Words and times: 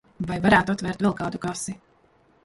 Vai 0.29 0.35
varētu 0.45 0.73
atvērt 0.75 1.03
vēl 1.07 1.13
kādu 1.19 1.41
kasi? 1.43 1.75